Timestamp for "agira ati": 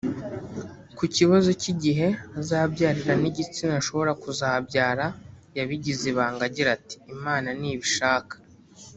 6.49-6.95